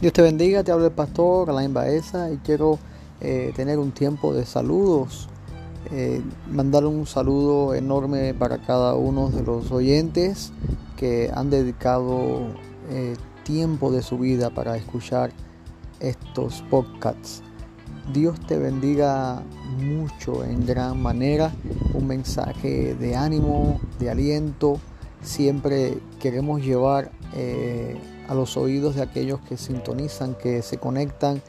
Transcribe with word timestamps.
Dios 0.00 0.12
te 0.12 0.22
bendiga, 0.22 0.62
te 0.62 0.70
habla 0.70 0.86
el 0.86 0.92
pastor 0.92 1.50
Alain 1.50 1.74
Baeza 1.74 2.30
y 2.30 2.36
quiero 2.36 2.78
eh, 3.20 3.52
tener 3.56 3.80
un 3.80 3.90
tiempo 3.90 4.32
de 4.32 4.46
saludos, 4.46 5.28
eh, 5.90 6.22
mandar 6.48 6.86
un 6.86 7.04
saludo 7.04 7.74
enorme 7.74 8.32
para 8.32 8.58
cada 8.58 8.94
uno 8.94 9.28
de 9.28 9.42
los 9.42 9.72
oyentes 9.72 10.52
que 10.96 11.32
han 11.34 11.50
dedicado 11.50 12.46
eh, 12.90 13.16
tiempo 13.42 13.90
de 13.90 14.02
su 14.02 14.18
vida 14.18 14.50
para 14.50 14.76
escuchar 14.76 15.32
estos 15.98 16.62
podcasts. 16.70 17.42
Dios 18.12 18.38
te 18.46 18.56
bendiga 18.56 19.42
mucho 19.80 20.44
en 20.44 20.64
gran 20.64 21.02
manera, 21.02 21.50
un 21.92 22.06
mensaje 22.06 22.94
de 22.94 23.16
ánimo, 23.16 23.80
de 23.98 24.10
aliento. 24.10 24.78
Siempre 25.22 25.98
queremos 26.20 26.62
llevar 26.62 27.10
a 28.28 28.34
los 28.34 28.56
oídos 28.56 28.94
de 28.94 29.02
aquellos 29.02 29.40
que 29.40 29.56
sintonizan, 29.56 30.34
que 30.34 30.62
se 30.62 30.78
conectan 30.78 31.42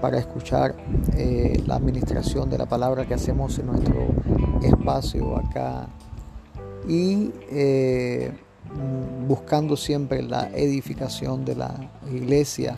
para 0.00 0.18
escuchar 0.18 0.74
eh, 1.14 1.62
la 1.66 1.76
administración 1.76 2.50
de 2.50 2.58
la 2.58 2.66
palabra 2.66 3.06
que 3.06 3.14
hacemos 3.14 3.58
en 3.58 3.66
nuestro 3.66 4.08
espacio 4.62 5.36
acá. 5.36 5.88
Y 6.88 7.30
eh, 7.50 8.32
buscando 9.28 9.76
siempre 9.76 10.22
la 10.22 10.48
edificación 10.54 11.44
de 11.44 11.54
la 11.54 11.90
iglesia, 12.10 12.76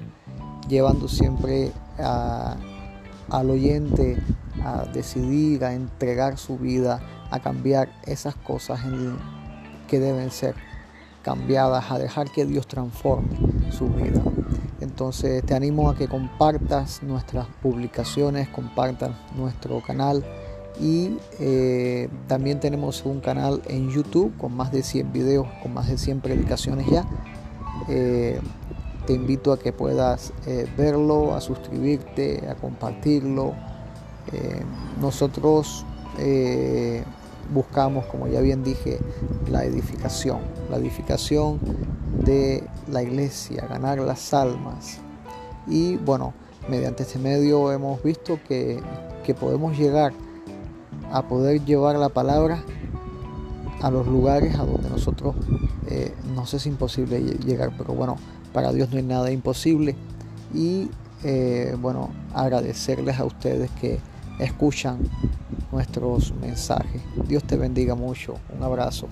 llevando 0.68 1.08
siempre 1.08 1.72
al 1.98 3.50
oyente 3.50 4.18
a 4.64 4.84
decidir, 4.92 5.64
a 5.64 5.74
entregar 5.74 6.38
su 6.38 6.58
vida, 6.58 7.00
a 7.30 7.40
cambiar 7.40 7.88
esas 8.04 8.34
cosas 8.34 8.80
que 9.88 10.00
deben 10.00 10.30
ser 10.30 10.54
cambiadas, 11.24 11.90
a 11.90 11.98
dejar 11.98 12.30
que 12.30 12.44
Dios 12.44 12.68
transforme 12.68 13.36
su 13.72 13.88
vida. 13.88 14.22
Entonces 14.80 15.44
te 15.44 15.54
animo 15.54 15.88
a 15.88 15.96
que 15.96 16.06
compartas 16.06 17.02
nuestras 17.02 17.46
publicaciones, 17.62 18.48
compartas 18.48 19.10
nuestro 19.34 19.82
canal 19.82 20.22
y 20.80 21.16
eh, 21.40 22.08
también 22.26 22.60
tenemos 22.60 23.04
un 23.04 23.20
canal 23.20 23.62
en 23.66 23.90
YouTube 23.90 24.36
con 24.36 24.54
más 24.54 24.72
de 24.72 24.82
100 24.82 25.12
videos, 25.12 25.46
con 25.62 25.72
más 25.72 25.88
de 25.88 25.98
100 25.98 26.20
predicaciones 26.20 26.86
ya. 26.90 27.06
Eh, 27.88 28.40
te 29.06 29.12
invito 29.12 29.52
a 29.52 29.58
que 29.58 29.72
puedas 29.72 30.32
eh, 30.46 30.66
verlo, 30.76 31.34
a 31.34 31.40
suscribirte, 31.40 32.48
a 32.48 32.54
compartirlo. 32.54 33.54
nosotros 35.00 35.84
buscamos, 37.52 38.06
como 38.06 38.28
ya 38.28 38.40
bien 38.40 38.64
dije, 38.64 38.98
la 39.50 39.64
edificación, 39.64 40.38
la 40.70 40.76
edificación 40.76 41.58
de 42.24 42.64
la 42.90 43.02
iglesia, 43.02 43.66
ganar 43.68 43.98
las 43.98 44.32
almas. 44.32 44.98
Y 45.66 45.96
bueno, 45.96 46.34
mediante 46.68 47.02
este 47.02 47.18
medio 47.18 47.72
hemos 47.72 48.02
visto 48.02 48.38
que, 48.46 48.82
podemos 49.40 49.76
llegar 49.78 50.12
a 51.10 51.26
poder 51.26 51.64
llevar 51.64 51.96
la 51.96 52.10
palabra 52.10 52.62
a 53.80 53.90
los 53.90 54.06
lugares 54.06 54.54
a 54.58 54.66
donde 54.66 54.90
nosotros 54.90 55.34
eh, 55.88 56.14
nos 56.34 56.52
es 56.52 56.66
imposible 56.66 57.20
llegar, 57.20 57.72
pero 57.78 57.94
bueno, 57.94 58.16
para 58.52 58.70
Dios 58.72 58.90
no 58.90 58.98
hay 58.98 59.02
nada 59.02 59.30
imposible. 59.30 59.96
Y 60.52 60.90
eh, 61.22 61.74
bueno, 61.80 62.10
agradecerles 62.34 63.18
a 63.18 63.24
ustedes 63.24 63.70
que 63.80 63.98
escuchan 64.38 64.98
nuestros 65.72 66.34
mensajes. 66.40 67.02
Dios 67.26 67.44
te 67.44 67.56
bendiga 67.56 67.94
mucho. 67.94 68.34
Un 68.56 68.62
abrazo. 68.62 69.08